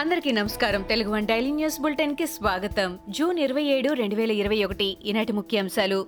అందరికీ 0.00 0.32
నమస్కారం. 0.32 0.82
Telugu 0.82 1.10
one 1.10 1.26
daily 1.26 1.50
news 1.50 1.80
బులెటిన్కి 1.80 2.26
స్వాగతం. 2.26 2.98
జూన్ 3.08 3.38
ఇరవై 3.38 3.62
ఏడు 3.62 3.92
రెండు 3.92 4.14
వేల 4.14 4.30
ఇరవై 4.30 4.64
ఒకటి. 4.64 4.96
ఈనాటి 5.04 5.32
ముఖ్యాంశాలు. 5.32 6.06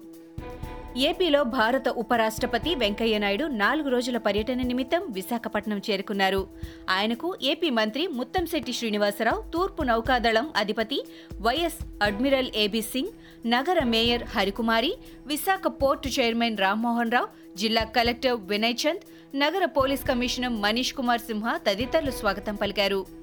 ఏపీలో 0.96 1.42
భారత 1.42 1.88
ఉపరాష్ట్రపతి 1.88 2.74
వెంకయ్య 2.74 3.18
నాయుడు 3.18 3.44
నాలుగు 3.44 3.88
రోజుల 3.88 4.16
పర్యటన 4.16 4.54
నిమిత్తం 4.54 5.02
విశాఖపట్నం 5.10 5.82
చేరుకున్నారు. 5.90 6.46
ఆయనకు 6.90 7.36
ఏపీ 7.42 7.70
మంత్రి 7.70 8.06
ముత్తంశెట్టి 8.06 8.72
శ్రీనివాసరావు 8.72 9.50
తూర్పు 9.50 9.82
నౌకాదళం 9.82 10.50
అధిపతి 10.56 11.04
వైఎస్ 11.40 12.02
అడ్మిరల్ 12.02 12.50
ఏబీ 12.56 12.82
సింగ్ 12.82 13.08
నగర 13.46 13.84
mayor 13.84 14.22
Harikumari 14.24 14.94
Visakha 15.26 15.66
port 15.66 16.08
chairman 16.08 16.58
Rammohan 16.58 17.10
Rao 17.10 17.56
జిల్లా 17.56 17.84
కలెక్టర్ 17.84 18.40
వినయ్ 18.40 18.74
చంద్ 18.88 19.00
నగర 19.36 19.64
పోలీస్ 19.64 20.08
కమిషనర్ 20.08 20.52
మనీష్ 20.52 20.94
కుమార్ 20.94 21.20
సింహ 21.20 21.56
తదితరులు 21.56 22.10
స్వాగతం 22.10 22.54
పలికారు. 22.54 23.21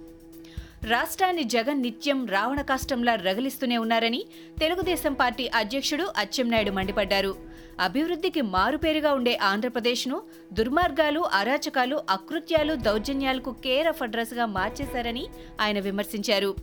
రాష్ట్రాన్ని 0.84 1.44
జగన్ 1.44 1.82
నిత్యం 1.82 2.26
రావణ 2.26 2.62
కాష్టంలా 2.62 3.16
రగిలిస్తూనే 3.16 3.78
ఉన్నారని 3.78 4.26
తెలుగుదేశం 4.60 5.14
పార్టీ 5.14 5.48
అధ్యక్షుడు 5.48 6.14
అచ్చెన్నాయుడు 6.18 6.72
మండిపడ్డారు. 6.72 7.36
అభివృద్ధికి 7.80 8.42
మారుపేరుగా 8.42 9.14
ఉండే 9.14 9.36
ఆంధ్రప్రదేశ్ను 9.36 10.22
దుర్మార్గాలు 10.54 11.20
అరాచకాలు 11.20 12.04
అకృత్యాలు 12.10 12.74
దౌర్జన్యాలకు 12.74 13.52
కేర్ 13.52 13.88
ఆఫ్ 13.88 14.04
అడ్రస్గా 14.04 14.46
మార్చేశారని 14.46 15.28
ఆయన 15.62 15.80
విమర్శించారు. 15.80 16.56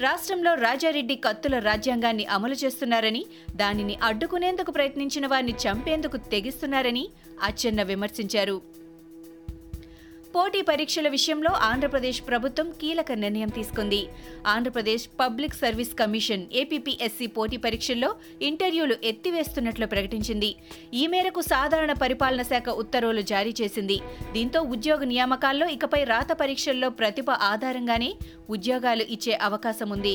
రాష్ట్రంలో 0.00 0.54
రాజారెడ్డి 0.54 1.16
కత్తుల 1.16 1.58
రాజ్యాంగాన్ని 1.58 2.26
అమలు 2.26 2.54
చేస్తున్నారని 2.54 3.26
దానిని 3.56 3.98
అడ్డుకునేందుకు 4.02 4.70
ప్రయత్నించిన 4.70 5.26
వారిని 5.26 5.52
చంపేందుకు 5.52 6.16
తెగిస్తున్నారని 6.16 7.08
అచ్చెన్న 7.42 7.82
విమర్శించారు. 7.82 8.79
పోటీ 10.34 10.60
పరీక్షల 10.68 11.06
విషయంలో 11.14 11.50
ఆంధ్రప్రదేశ్ 11.68 12.18
ప్రభుత్వం 12.28 12.68
కీలక 12.80 13.12
నిర్ణయం 13.22 13.50
తీసుకుంది. 13.56 14.00
Andhra Pradesh 14.52 15.04
public 15.20 15.56
service 15.60 15.94
commission 16.00 16.44
APPSC 16.60 17.26
పోటీ 17.36 17.56
పరీక్షల్లో 17.64 18.10
ఇంటర్వ్యూలు 18.48 18.96
ఎత్తివేస్తున్నట్లు 19.10 19.86
ప్రకటించింది. 19.94 20.50
ఈ 21.00 21.04
మేరకు 21.14 21.42
సాధారణ 21.52 21.92
పరిపాలన 22.04 22.42
శాఖ 22.50 22.68
ఉత్తర్వులు 22.82 23.24
జారీ 23.32 23.54
చేసింది. 23.62 23.98
దీంతో 24.36 24.60
ఉద్యోగ 24.74 25.00
నియామకాల్లో 25.12 25.68
ఇకపై 25.76 26.02
రాత 26.12 26.32
పరీక్షల్లో 26.42 26.90
ప్రతిభ 27.00 27.30
ఆధారంగానే 27.52 28.12
ఉద్యోగాలు 28.56 29.06
ఇచ్చే 29.16 29.34
అవకాశం 29.48 29.90
ఉంది. 29.96 30.14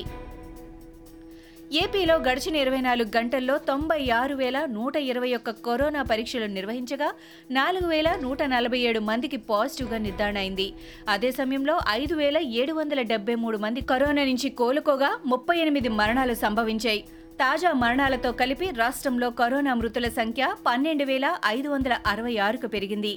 ఏపీలో 1.82 2.16
గడిచిన 2.26 2.56
ఇరవై 2.64 2.80
నాలుగు 2.86 3.10
గంటల్లో 3.16 3.54
తొంభై 3.70 4.00
ఆరు 4.18 4.36
వేల 4.42 4.58
నూట 4.74 4.96
ఇరవై 5.12 5.30
ఒక్క 5.38 5.52
కరోనా 5.68 6.02
పరీక్షలు 6.12 6.48
నిర్వహించగా 6.58 7.08
నాలుగు 7.52 7.88
వేల 7.94 8.10
నూట 8.24 8.44
నలభై 8.54 8.80
ఏడు 8.90 9.00
మందికి 9.08 9.38
పాజిటివ్గా 9.50 9.98
నిర్ధారణ 10.06 10.38
అయింది 10.44 10.68
అదే 11.14 11.30
సమయంలో 11.40 11.76
ఐదు 12.00 12.16
వేల 12.22 12.38
ఏడు 12.62 12.74
వందల 12.80 13.02
డెబ్బై 13.12 13.36
మూడు 13.44 13.60
మంది 13.66 13.84
కరోనా 13.92 14.24
నుంచి 14.32 14.50
కోలుకోగా 14.62 15.12
ముప్పై 15.32 15.58
ఎనిమిది 15.64 15.92
మరణాలు 16.00 16.36
సంభవించాయి. 16.46 17.02
తాజా 17.42 17.70
మరణాలతో 17.84 18.30
కలిపి 18.42 18.68
రాష్ట్రంలో 18.82 19.30
కరోనా 19.40 19.72
మృతుల 19.80 20.08
సంఖ్య 20.20 20.44
పన్నెండు 20.68 21.08
వేల 21.10 21.30
ఐదు 21.56 21.70
వందల 21.70 21.96
అరవై 22.12 22.36
ఆరుకు 22.48 22.68
పెరిగింది. 22.76 23.14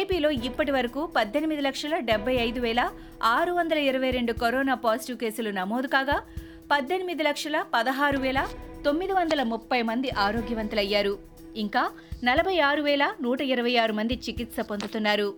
ఏపీలో 0.00 0.30
ఇప్పటి 0.48 0.74
వరకు 0.76 1.00
పద్దెనిమిది 1.16 1.64
లక్షల 1.68 1.96
డెబ్బై 2.10 2.36
ఐదు 2.48 2.60
వేల 2.66 2.82
ఆరు 3.36 3.54
వందల 3.60 3.80
ఇరవై 3.90 4.10
రెండు 4.18 4.34
కరోనా 4.42 4.76
పాజిటివ్ 4.84 5.18
కేసులు 5.24 5.52
నమోదు 5.60 5.90
కాగా 5.94 6.18
పద్దెనిమిది 6.70 7.22
లక్షల 7.22 7.64
పదహారు 7.74 8.18
వేల 8.18 8.48
తొమ్మిది 8.84 9.12
వందల 9.12 9.42
ముప్పై 9.42 9.82
మంది 9.82 10.10
ఆరోగ్యవంతులయ్యారు. 10.10 11.18
ఇంకా 11.56 11.90
నలభై 12.24 12.58
ఆరు 12.58 12.82
వేల 12.82 13.14
నూట 13.20 13.42
ఇరవై 13.42 13.76
ఆరు 13.76 13.92
మంది 13.92 14.14
చికిత్స 14.14 14.60
పొందుతున్నారు. 14.60 15.34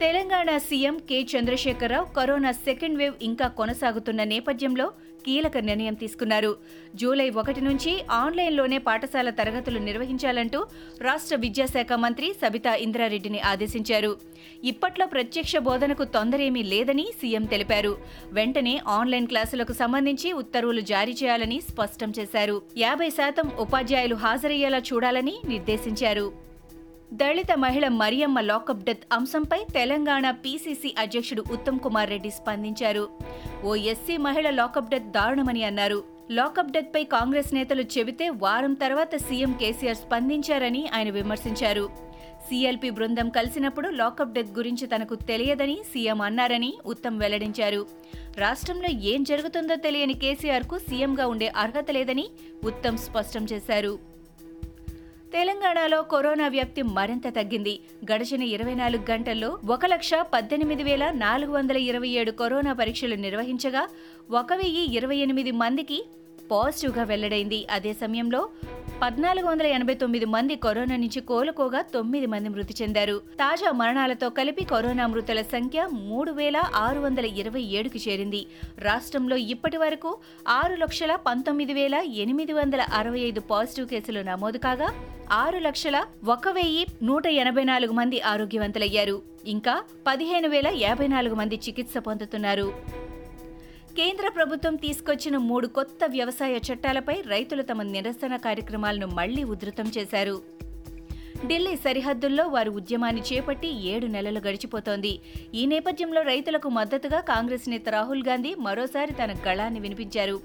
Telangana 0.00 0.56
CM 0.56 0.98
K 0.98 1.22
Chandrashekar Rao 1.22 2.14
corona 2.14 2.52
second 2.52 2.98
wave 2.98 3.14
ఇంకా 3.22 3.48
కొనసాగుతున్న 3.48 4.24
నేపథ్యంలో 4.24 4.92
కీలక 5.28 5.58
నిర్ణయం 5.58 5.94
తీసుకున్నారు. 5.94 6.56
జూలై 6.94 7.30
ఒకటి 7.30 7.60
నుంచి 7.60 7.92
ఆన్లైన్లోనే 8.10 8.78
పాఠశాల 8.78 9.30
తరగతులు 9.30 9.78
నిర్వహించాలంటూ 9.78 10.66
రాష్ట్ర 11.00 11.36
విద్యాశాఖ 11.36 11.92
మంత్రి 11.92 12.32
సబితా 12.32 12.74
ఇంద్రారెడ్డిని 12.74 13.40
ఆదేశించారు. 13.40 14.16
ఇప్పట్లో 14.64 15.06
ప్రత్యక్ష 15.06 15.56
బోధనకు 15.56 16.04
తొందరేమీ 16.04 16.62
లేదని 16.62 17.06
సీఎం 17.20 17.44
తెలిపారు. 17.44 17.98
వెంటనే 18.32 18.80
ఆన్లైన్ 18.88 19.26
క్లాసులకు 19.26 19.72
సంబంధించి 19.72 20.32
ఉత్తర్వులు 20.32 20.80
జారీ 20.80 21.12
చేయాలని 21.12 21.60
స్పష్టం 21.60 22.12
చేశారు. 22.18 22.62
యాభై 22.78 23.10
శాతం 23.10 23.50
ఉపాధ్యాయులు 23.58 24.14
హాజరయ్యేలా 24.14 24.78
చూడాలని 24.78 25.36
నిర్దేశించారు. 25.48 26.47
దళిత 27.12 27.52
మహిళ 27.52 27.88
మరియమ్మ 27.88 28.40
లాకప్ 28.40 28.84
డెత్ 28.84 29.04
అంశంపై 29.12 29.64
తెలంగాణ 29.74 30.30
పీసీసీ 30.30 30.94
అధ్యక్షుడు 30.98 31.44
ఉత్తమ్ 31.52 31.78
కుమార్ 31.78 32.10
రెడ్డి 32.10 32.30
స్పందించారు. 32.30 33.08
ఓ 33.64 33.74
ఎస్సీ 33.74 34.16
మహిళ 34.16 34.50
లాకప్ 34.50 34.88
డెత్ 34.88 35.04
దారుణమని 35.04 35.64
అన్నారు. 35.64 36.04
లాకప్ 36.30 36.70
డెత్ 36.70 36.94
పై 36.94 37.04
కాంగ్రెస్ 37.04 37.54
నేతలు 37.54 37.82
చెబితే 37.82 38.28
వారం 38.28 38.74
తర్వాత 38.74 39.16
సీఎం 39.16 39.52
కేసీఆర్ 39.52 39.96
స్పందించారని 39.96 40.88
ఆయన 40.94 41.10
విమర్శించారు. 41.10 41.88
సీఎల్పీ 42.48 42.90
బృందం 42.90 43.28
కలిసినప్పుడు 43.28 43.88
లాకప్ 43.88 44.32
డెత్ 44.32 44.52
గురించి 44.58 44.86
తనకు 44.86 45.14
తెలియదని 45.14 45.78
సీఎం 45.92 46.20
అన్నారని 46.20 46.78
ఉత్తమ్ 46.86 47.18
వెల్లడించారు. 47.18 47.86
రాష్ట్రంలో 48.36 48.90
ఏం 48.90 49.22
జరుగుతుందో 49.22 49.74
తెలియని 49.74 50.14
కేసీఆర్కు 50.14 50.78
సీఎంగా 50.78 51.26
ఉండే 51.26 51.52
అర్హత 51.56 51.90
లేదని 51.90 52.28
ఉత్తమ్ 52.64 52.98
స్పష్టం 52.98 53.44
చేశారు. 53.44 54.07
తెలంగాణలో 55.32 56.02
కరోనా 56.02 56.48
వ్యాప్తి 56.48 56.82
మరింత 56.82 57.28
తగ్గింది. 57.28 57.80
గడిచిన 58.12 58.42
ఇరవై 58.42 58.74
నాలుగు 58.74 59.04
గంటల్లో 59.10 59.58
ఒక 59.68 59.86
లక్ష 59.86 60.10
పద్దెనిమిది 60.34 60.82
వేల 60.82 61.10
నాలుగు 61.10 61.52
వందల 61.52 61.76
ఇరవై 61.76 62.08
ఏడు 62.08 62.30
కరోనా 62.30 62.72
పరీక్షలు 62.72 63.14
నిర్వహించగా 63.14 63.82
ఒక 64.30 64.52
వెయ్యి 64.52 64.96
ఇరవై 64.96 65.16
ఎనిమిది 65.16 65.50
మందికి 65.50 65.98
పాజిటివ్గా 66.50 67.02
వెల్లడైంది. 67.02 67.66
అదే 67.70 67.92
సమయంలో 67.92 68.48
పద్నాలుగు 69.02 69.46
వందల 69.46 69.66
ఎనభై 69.66 69.94
తొమ్మిది 69.94 70.24
మంది 70.24 70.56
కరోనా 70.56 70.96
నుంచి 70.96 71.20
కోలుకోగా 71.20 71.80
తొమ్మిది 71.80 72.26
మంది 72.26 72.48
మృతి 72.48 72.74
చెందారు. 72.82 73.18
తాజా 73.18 73.70
మరణాలతో 73.70 74.30
కలిపి 74.30 74.64
కరోనా 74.64 75.06
మృతుల 75.06 75.42
సంఖ్య 75.42 75.88
మూడు 75.92 76.32
వేల 76.32 76.56
ఆరు 76.74 77.00
వందల 77.00 77.26
ఇరవై 77.26 77.60
ఏడుకి 77.60 78.10
చేరింది. 78.10 78.46
రాష్ట్రంలో 78.78 79.36
ఇప్పటి 79.36 79.76
వరకు 79.76 80.18
ఆరు 80.48 80.74
లక్షల 80.74 81.14
పంతొమ్మిది 81.14 81.72
వేల 81.72 81.94
ఎనిమిది 81.94 82.52
వందల 82.52 82.86
అరవై 82.92 83.20
ఐదు 83.20 83.40
పాజిటివ్ 83.40 83.88
కేసులు 83.88 84.20
నమోదు 84.20 84.58
కాగా 84.58 84.88
ఆరు 85.32 85.58
లక్షల 85.58 86.04
ఒక 86.28 86.48
వెయ్యి 86.48 86.86
నూట 87.02 87.26
ఎనభై 87.26 87.64
నాలుగు 87.64 87.92
మంది 87.92 88.20
ఆరోగ్యవంతులయ్యారు. 88.20 89.22
ఇంకా 89.46 89.82
పదిహేను 90.06 90.48
వేల 90.48 90.68
యాభై 90.74 91.06
నాలుగు 91.06 91.34
మంది 91.34 91.54
చికిత్స 91.54 91.98
పొందుతున్నారు. 91.98 92.72
కేంద్ర 93.98 94.28
ప్రభుత్వం 94.28 94.76
తీసుకొచ్చిన 94.76 95.36
మూడు 95.36 95.66
కొత్త 95.66 95.98
వ్యవసాయ 96.06 96.56
చట్టాలపై 96.56 97.14
రైతులు 97.26 97.62
తమ 97.62 97.82
నిరసన 97.82 98.36
కార్యక్రమాలను 98.36 99.06
మళ్ళీ 99.06 99.44
ఉధృతం 99.44 99.92
చేశారు. 99.98 100.42
ఢిల్లీ 101.46 101.76
సరిహద్దుల్లో 101.76 102.48
వారు 102.48 102.70
ఉద్యమాన్ని 102.70 103.22
చేపట్టి 103.32 103.88
ఏడు 103.88 104.06
నెలలు 104.06 104.38
గడిచిపోతోంది. 104.38 105.20
ఈ 105.54 105.66
నేపథ్యంలో 105.66 106.22
రైతులకు 106.22 106.68
మద్దతుగా 106.68 107.20
కాంగ్రెస్ 107.20 107.68
నేత 107.68 107.88
రాహుల్ 107.88 108.24
గాంధీ 108.28 108.54
మరోసారి 108.54 109.12
తన 109.12 109.34
గళాన్ని 109.48 109.80
వినిపించారు. 109.80 110.40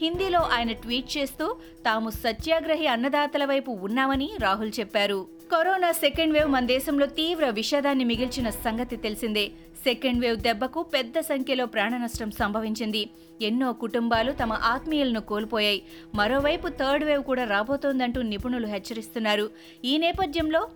హిందీలో 0.00 0.40
ఆయన 0.40 0.72
ట్వీట్ 0.72 1.18
చేస్తూ 1.18 1.56
తాము 1.84 2.10
సత్యాగ్రహి 2.10 2.86
అన్నదాతల 2.86 3.44
వైపు 3.44 3.70
ఉన్నామని 3.70 4.30
రాహుల్ 4.40 4.72
చెప్పారు. 4.80 5.26
కరోనా 5.52 5.92
సెకండ్ 5.92 6.32
వేవ్ 6.32 6.48
మన 6.48 6.66
దేశంలో 6.66 7.06
తీవ్ర 7.06 7.48
విషాదాన్ని 7.48 8.04
మిగిల్చిన 8.04 8.50
సంగతి 8.50 8.96
తెలిసిందే. 8.96 9.48
సెకండ్ 9.84 10.20
వేవ్ 10.20 10.36
దెబ్బకు 10.36 10.82
పెద్ద 10.82 11.20
సంఖ్యలో 11.20 11.66
ప్రాణ 11.66 11.96
నష్టం 11.96 12.30
సంభవించింది. 12.30 13.02
ఎన్నో 13.42 13.72
కుటుంబాలు 13.72 14.32
తమ 14.32 14.52
ఆత్మీయులను 14.52 15.20
కోల్పోయాయి. 15.20 15.82
మరోవైపు 16.14 16.68
థర్డ్ 16.68 17.04
వేవ్ 17.04 17.24
కూడా 17.24 17.44
రాబోతోందంటూ 17.44 18.22
నిపుణులు 18.22 18.66
హెచ్చరిస్తున్నారు. 18.66 19.50
ఈ 19.84 19.98
నేపథ్యంలో 19.98 20.68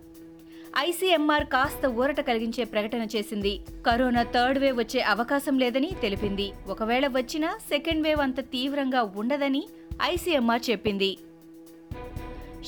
ఐసీఎంఆర్ 0.77 1.45
కాస్త 1.45 1.85
ఊరట 1.85 2.21
కలిగించే 2.21 2.63
ప్రకటన 2.63 3.07
చేసింది. 3.15 3.59
కరోనా 3.85 4.23
థర్డ్ 4.23 4.59
వేవ్ 4.59 4.77
వచ్చే 4.77 5.01
అవకాశం 5.01 5.57
లేదని 5.59 5.91
తెలిపింది. 6.01 6.51
ఒకవేళ 6.67 7.07
వచ్చినా 7.07 7.51
సెకండ్ 7.69 8.07
వేవ్ 8.07 8.19
అంత 8.19 8.39
తీవ్రంగా 8.39 9.03
ఉండదని 9.15 9.63
ఐసీఎంఆర్ 10.03 10.69
చెప్పింది. 10.69 11.17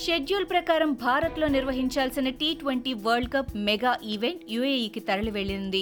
షెడ్యూల్ 0.03 0.45
ప్రకారం 0.51 0.91
భారత్లో 1.01 1.47
నిర్వహించాల్సిన 1.47 2.29
T 2.29 2.49
twenty 2.59 2.93
world 3.05 3.31
cup 3.33 3.51
mega 3.67 3.91
event 4.13 4.43
యుఏఈకి 4.51 4.99
తరలి 4.99 5.31
వెళ్ళింది 5.37 5.81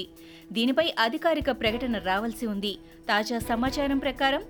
దీనిపై 0.51 0.85
అధికారిక 0.99 1.49
ప్రకటన 1.61 1.97
రావాల్సి 2.09 2.45
ఉంది. 2.53 2.73
తాజా 3.09 3.39
సమాచారం 3.39 3.97
ప్రకారం 3.97 4.43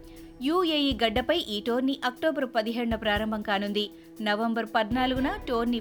యుఏఈ 0.47 0.91
గడ్డపై 1.03 1.37
ఈ 1.55 1.59
టోర్నీ 1.67 1.95
అక్టోబర్ 2.05 2.47
పదిహేడున 2.55 2.95
ప్రారంభం 2.95 3.41
కానుంది. 3.41 3.85
నవంబర్ 4.21 4.67
పద్నాలుగున 4.75 5.29
టోర్నీ 5.49 5.79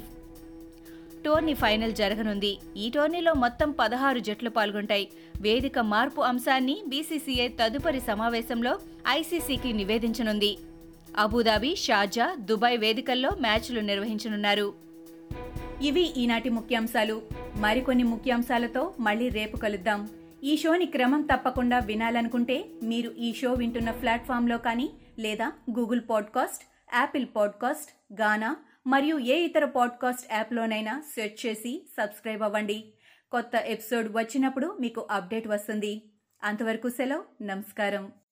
టోర్నీ 1.25 1.55
ఫైనల్ 1.55 1.95
జరగనుంది. 2.01 2.53
ఈ 2.77 2.89
టోర్నీలో 2.91 3.35
మొత్తం 3.35 3.71
పదహారు 3.81 4.19
జట్లు 4.19 4.51
పాల్గొంటాయి. 4.51 5.07
వేదిక 5.41 5.79
మార్పు 5.93 6.21
అంశాన్ని 6.21 6.77
బీసీసీఐ 6.89 7.49
తదుపరి 7.61 8.01
సమావేశంలో 8.01 8.73
ఐసీసీకి 9.19 9.73
నివేదించనుంది. 9.73 10.53
అబుదాబి 11.19 11.77
షార్జా 11.77 12.37
దుబాయ్ 12.41 12.79
వేదికల్లో 12.79 13.31
మ్యాచ్లు 13.41 13.81
నిర్వహించనున్నారు. 13.81 14.75
ఇవి 15.83 16.01
ఈనాటి 16.01 16.51
ముఖ్యాంశాలు. 16.51 17.23
మరికొన్ని 17.57 18.05
ముఖ్యాంశాలతో 18.05 18.95
మళ్ళీ 19.01 19.29
రేపు 19.29 19.57
కలుద్దాం. 19.57 20.09
ఈ 20.45 20.57
షోని 20.57 20.87
క్రమం 20.87 21.23
తప్పకుండా 21.23 21.79
వినాలనుకుంటే 21.79 22.65
మీరు 22.83 23.11
ఈ 23.11 23.33
షో 23.33 23.53
వింటున్న 23.53 23.91
ప్లాట్ఫామ్లో 23.91 24.59
కానీ 24.59 24.91
లేదా 25.19 25.53
Google 25.79 26.01
podcast 26.11 26.65
Apple 26.95 27.27
podcast 27.37 28.21
Gaana 28.21 28.57
మరియు 28.87 29.19
ఏ 29.19 29.37
ఇతర 29.37 29.65
పాడ్కాస్ట్ 29.65 30.35
యాప్లోనైనా 30.35 31.03
సెర్చ్ 31.15 31.47
చేసి 31.47 31.89
సబ్స్క్రైబ్ 32.01 32.43
అవ్వండి. 32.43 32.85
కొత్త 33.33 33.51
ఎపిసోడ్ 33.65 34.09
వచ్చినప్పుడు 34.13 34.77
మీకు 34.81 35.07
అప్డేట్ 35.11 35.49
వస్తుంది. 35.49 36.03
అంతవరకు 36.43 36.89
సెలవు. 36.89 37.43
నమస్కారం. 37.43 38.13